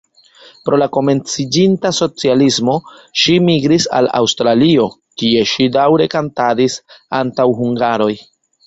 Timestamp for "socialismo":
1.97-2.75